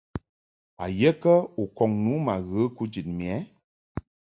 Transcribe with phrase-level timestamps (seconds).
[0.83, 3.39] A ye kə u kɔŋ nu ma ghə kujid mɛ ɛ?